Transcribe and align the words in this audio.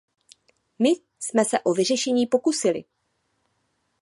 My 0.79 0.95
jsme 1.19 1.45
se 1.45 1.59
o 1.59 1.73
vyřešení 1.73 2.27
pokusili. 2.27 2.83